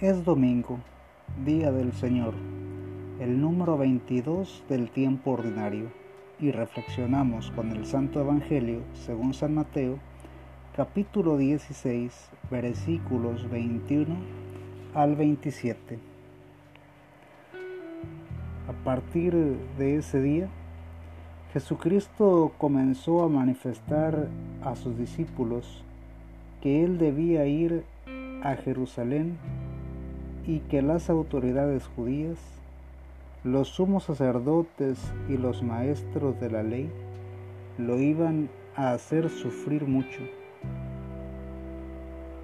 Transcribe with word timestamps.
Es 0.00 0.24
domingo, 0.24 0.78
día 1.44 1.70
del 1.70 1.92
Señor, 1.92 2.32
el 3.20 3.38
número 3.38 3.76
22 3.76 4.64
del 4.66 4.88
tiempo 4.88 5.32
ordinario, 5.32 5.92
y 6.38 6.52
reflexionamos 6.52 7.50
con 7.50 7.70
el 7.70 7.84
Santo 7.84 8.18
Evangelio 8.18 8.80
según 8.94 9.34
San 9.34 9.54
Mateo, 9.54 9.98
capítulo 10.74 11.36
16, 11.36 12.30
versículos 12.50 13.50
21 13.50 14.16
al 14.94 15.16
27. 15.16 15.98
A 18.68 18.84
partir 18.84 19.34
de 19.76 19.96
ese 19.96 20.22
día, 20.22 20.48
Jesucristo 21.52 22.52
comenzó 22.56 23.22
a 23.22 23.28
manifestar 23.28 24.28
a 24.62 24.76
sus 24.76 24.96
discípulos 24.96 25.84
que 26.62 26.84
él 26.84 26.96
debía 26.96 27.44
ir 27.44 27.84
a 28.42 28.56
Jerusalén 28.56 29.36
y 30.46 30.60
que 30.60 30.82
las 30.82 31.10
autoridades 31.10 31.86
judías, 31.96 32.38
los 33.44 33.68
sumos 33.68 34.04
sacerdotes 34.04 34.98
y 35.28 35.36
los 35.36 35.62
maestros 35.62 36.38
de 36.40 36.50
la 36.50 36.62
ley 36.62 36.90
lo 37.78 37.98
iban 37.98 38.48
a 38.76 38.92
hacer 38.92 39.30
sufrir 39.30 39.86
mucho, 39.86 40.20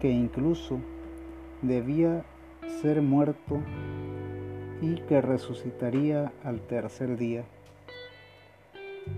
que 0.00 0.10
incluso 0.10 0.78
debía 1.62 2.24
ser 2.82 3.02
muerto 3.02 3.60
y 4.80 4.96
que 5.08 5.20
resucitaría 5.20 6.32
al 6.44 6.60
tercer 6.60 7.16
día. 7.16 7.44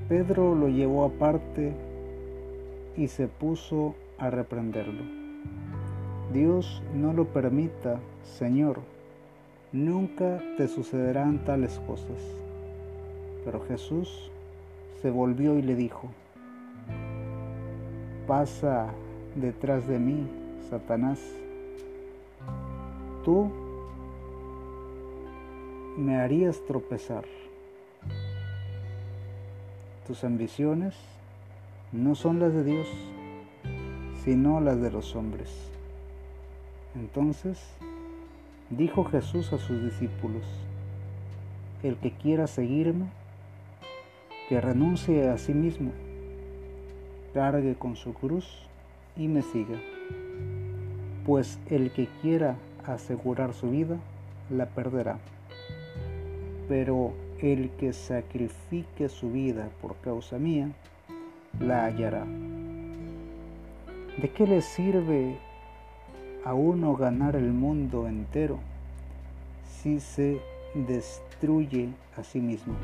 Pedro 0.09 0.55
lo 0.55 0.69
llevó 0.69 1.05
aparte 1.05 1.73
y 2.97 3.09
se 3.09 3.29
puso 3.29 3.95
a 4.19 4.30
reprenderlo. 4.30 5.26
Dios 6.37 6.82
no 6.95 7.15
lo 7.15 7.24
permita, 7.24 7.98
Señor, 8.23 8.80
nunca 9.73 10.38
te 10.59 10.68
sucederán 10.68 11.38
tales 11.46 11.80
cosas. 11.87 12.20
Pero 13.42 13.65
Jesús 13.65 14.30
se 15.01 15.10
volvió 15.10 15.57
y 15.57 15.62
le 15.62 15.74
dijo, 15.74 16.09
pasa 18.26 18.88
detrás 19.34 19.88
de 19.88 19.98
mí, 19.98 20.29
Satanás. 20.68 21.20
Tú 23.24 23.51
me 25.96 26.16
harías 26.16 26.60
tropezar. 26.66 27.24
Tus 30.07 30.23
ambiciones 30.23 30.95
no 31.92 32.14
son 32.14 32.40
las 32.40 32.52
de 32.52 32.62
Dios, 32.62 32.88
sino 34.23 34.60
las 34.60 34.82
de 34.82 34.90
los 34.90 35.16
hombres. 35.16 35.76
Entonces 36.99 37.63
dijo 38.71 39.05
Jesús 39.05 39.52
a 39.52 39.59
sus 39.59 39.83
discípulos, 39.83 40.45
el 41.83 41.97
que 41.97 42.11
quiera 42.11 42.47
seguirme, 42.47 43.07
que 44.49 44.61
renuncie 44.61 45.29
a 45.29 45.37
sí 45.37 45.53
mismo, 45.53 45.93
cargue 47.35 47.75
con 47.75 47.97
su 47.97 48.15
cruz 48.15 48.66
y 49.15 49.29
me 49.29 49.43
siga. 49.43 49.79
Pues 51.27 51.59
el 51.69 51.93
que 51.93 52.09
quiera 52.23 52.57
asegurar 52.87 53.53
su 53.53 53.71
vida, 53.71 53.99
la 54.49 54.66
perderá. 54.66 55.19
Pero 56.69 57.13
el 57.41 57.71
que 57.71 57.93
sacrifique 57.93 59.09
su 59.10 59.33
vida 59.33 59.69
por 59.83 59.97
causa 59.97 60.38
mía, 60.38 60.71
la 61.60 61.85
hallará. 61.85 62.25
¿De 64.16 64.31
qué 64.31 64.47
le 64.47 64.62
sirve 64.62 65.37
a 66.47 66.55
uno 66.55 66.94
ganar 66.94 67.34
el 67.34 67.53
mundo 67.53 68.06
entero 68.06 68.60
si 69.65 69.98
se 69.98 70.41
destruye 70.76 71.88
a 72.16 72.22
sí 72.22 72.41
mismo? 72.41 72.75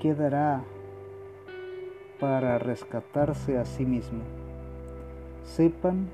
¿Qué 0.00 0.14
dará 0.14 0.64
para 2.18 2.58
rescatarse 2.58 3.58
a 3.58 3.66
sí 3.66 3.84
mismo? 3.84 4.20
Sepan 5.44 6.08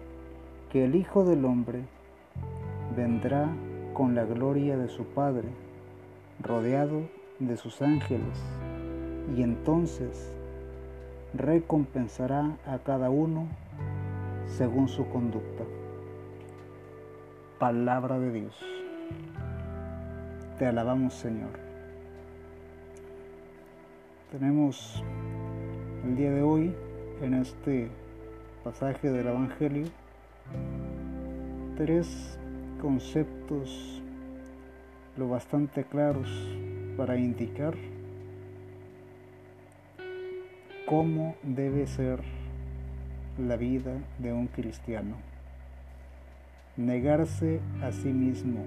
que 0.72 0.86
el 0.86 0.96
Hijo 0.96 1.24
del 1.24 1.44
Hombre 1.44 1.82
vendrá 2.96 3.48
con 3.94 4.16
la 4.16 4.24
gloria 4.24 4.76
de 4.76 4.88
su 4.88 5.04
Padre, 5.04 5.46
rodeado 6.40 7.02
de 7.38 7.56
sus 7.56 7.80
ángeles, 7.80 8.42
y 9.36 9.44
entonces 9.44 10.32
recompensará 11.32 12.56
a 12.66 12.78
cada 12.78 13.08
uno 13.08 13.46
según 14.56 14.88
su 14.88 15.08
conducta. 15.08 15.64
Palabra 17.58 18.18
de 18.18 18.32
Dios. 18.32 18.54
Te 20.58 20.66
alabamos 20.66 21.14
Señor. 21.14 21.50
Tenemos 24.30 25.02
el 26.04 26.16
día 26.16 26.30
de 26.30 26.42
hoy 26.42 26.74
en 27.22 27.34
este 27.34 27.88
pasaje 28.64 29.10
del 29.10 29.26
Evangelio 29.26 29.86
tres 31.76 32.38
conceptos 32.80 34.02
lo 35.16 35.28
bastante 35.28 35.84
claros 35.84 36.28
para 36.96 37.16
indicar 37.16 37.74
cómo 40.86 41.36
debe 41.42 41.86
ser 41.86 42.20
la 43.38 43.56
vida 43.56 43.92
de 44.18 44.32
un 44.32 44.46
cristiano. 44.46 45.16
Negarse 46.76 47.60
a 47.82 47.92
sí 47.92 48.08
mismo. 48.08 48.64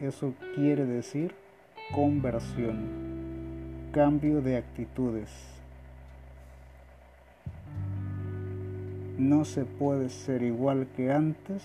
Eso 0.00 0.34
quiere 0.54 0.84
decir 0.84 1.34
conversión, 1.94 2.88
cambio 3.92 4.40
de 4.40 4.56
actitudes. 4.56 5.30
No 9.18 9.44
se 9.44 9.64
puede 9.64 10.08
ser 10.08 10.42
igual 10.42 10.88
que 10.96 11.12
antes 11.12 11.62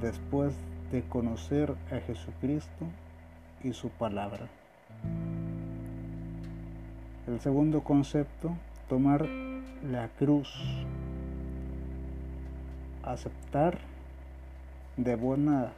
después 0.00 0.54
de 0.92 1.02
conocer 1.02 1.74
a 1.90 2.00
Jesucristo 2.00 2.86
y 3.64 3.72
su 3.72 3.88
palabra. 3.90 4.48
El 7.26 7.40
segundo 7.40 7.82
concepto, 7.82 8.56
tomar 8.88 9.26
la 9.90 10.08
cruz, 10.18 10.48
aceptar 13.02 13.78
de 14.96 15.16
buena 15.16 15.72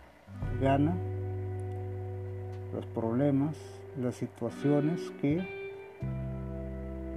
gana 0.61 0.95
los 2.75 2.85
problemas, 2.87 3.57
las 3.99 4.15
situaciones 4.17 5.11
que 5.23 5.43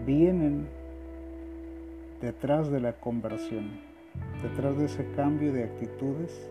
vienen 0.06 0.68
detrás 2.22 2.72
de 2.72 2.80
la 2.80 2.94
conversión, 2.94 3.72
detrás 4.42 4.78
de 4.78 4.86
ese 4.86 5.06
cambio 5.16 5.52
de 5.52 5.66
actitudes 5.66 6.50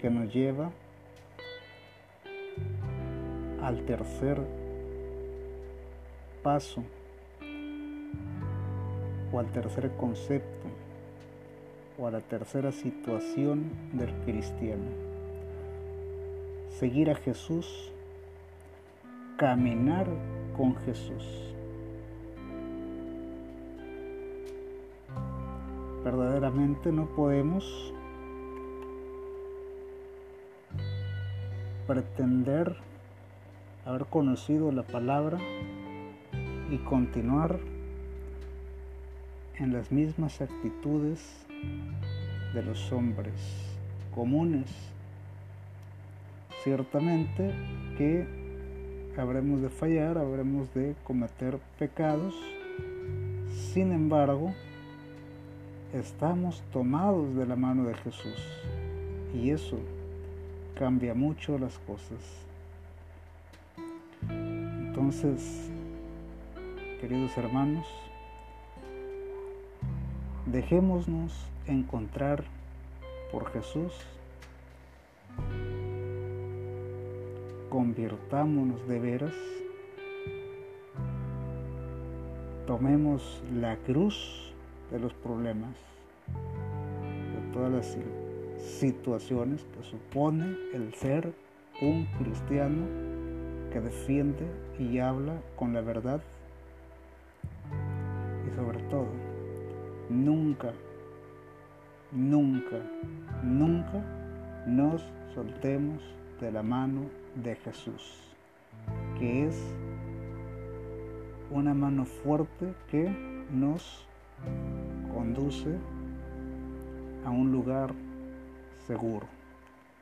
que 0.00 0.10
nos 0.10 0.34
lleva 0.34 0.70
al 3.62 3.84
tercer 3.86 4.40
paso 6.42 6.82
o 9.34 9.40
al 9.40 9.46
tercer 9.46 9.90
concepto 9.96 10.68
o 11.98 12.06
a 12.06 12.10
la 12.12 12.20
tercera 12.20 12.70
situación 12.70 13.64
del 13.92 14.12
cristiano. 14.24 14.90
Seguir 16.78 17.10
a 17.10 17.16
Jesús, 17.16 17.90
caminar 19.36 20.06
con 20.56 20.76
Jesús. 20.76 21.24
Verdaderamente 26.04 26.92
no 26.92 27.06
podemos 27.06 27.92
pretender 31.88 32.76
haber 33.84 34.06
conocido 34.06 34.70
la 34.70 34.82
palabra 34.84 35.38
y 36.70 36.78
continuar 36.78 37.73
en 39.58 39.72
las 39.72 39.92
mismas 39.92 40.40
actitudes 40.40 41.46
de 42.52 42.62
los 42.62 42.92
hombres 42.92 43.34
comunes. 44.14 44.66
Ciertamente 46.62 47.52
que 47.96 48.26
habremos 49.16 49.60
de 49.60 49.68
fallar, 49.68 50.18
habremos 50.18 50.72
de 50.74 50.94
cometer 51.04 51.58
pecados, 51.78 52.34
sin 53.72 53.92
embargo, 53.92 54.52
estamos 55.92 56.62
tomados 56.72 57.34
de 57.36 57.46
la 57.46 57.56
mano 57.56 57.84
de 57.84 57.94
Jesús 57.94 58.42
y 59.34 59.50
eso 59.50 59.78
cambia 60.78 61.14
mucho 61.14 61.58
las 61.58 61.78
cosas. 61.80 62.18
Entonces, 64.28 65.70
queridos 67.00 67.36
hermanos, 67.36 67.86
Dejémonos 70.46 71.32
encontrar 71.66 72.44
por 73.32 73.50
Jesús. 73.52 73.92
Convirtámonos 77.70 78.86
de 78.86 79.00
veras. 79.00 79.34
Tomemos 82.66 83.42
la 83.54 83.76
cruz 83.78 84.52
de 84.90 84.98
los 84.98 85.14
problemas, 85.14 85.74
de 86.28 87.52
todas 87.52 87.72
las 87.72 87.98
situaciones 88.58 89.64
que 89.64 89.82
supone 89.82 90.56
el 90.74 90.92
ser 90.94 91.32
un 91.80 92.06
cristiano 92.18 92.86
que 93.72 93.80
defiende 93.80 94.46
y 94.78 94.98
habla 94.98 95.40
con 95.56 95.72
la 95.72 95.80
verdad 95.80 96.22
y 98.46 98.54
sobre 98.54 98.78
todo 98.84 99.08
nunca, 100.08 100.72
nunca, 102.12 102.78
nunca 103.42 104.02
nos 104.66 105.02
soltemos 105.34 106.02
de 106.40 106.52
la 106.52 106.62
mano 106.62 107.02
de 107.34 107.56
Jesús, 107.56 108.20
que 109.18 109.46
es 109.46 109.56
una 111.50 111.74
mano 111.74 112.04
fuerte 112.04 112.74
que 112.90 113.08
nos 113.52 114.06
conduce 115.12 115.76
a 117.24 117.30
un 117.30 117.52
lugar 117.52 117.94
seguro, 118.86 119.26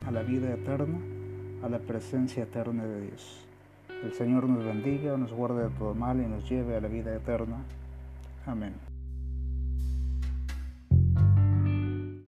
a 0.06 0.10
la 0.10 0.22
vida 0.22 0.52
eterna, 0.52 0.98
a 1.62 1.68
la 1.68 1.78
presencia 1.78 2.44
eterna 2.44 2.84
de 2.84 3.02
Dios. 3.02 3.46
El 4.02 4.12
Señor 4.14 4.48
nos 4.48 4.64
bendiga, 4.64 5.16
nos 5.16 5.32
guarde 5.32 5.64
de 5.64 5.70
todo 5.70 5.94
mal 5.94 6.20
y 6.20 6.26
nos 6.26 6.48
lleve 6.48 6.76
a 6.76 6.80
la 6.80 6.88
vida 6.88 7.14
eterna. 7.14 7.58
Amén. 8.46 8.91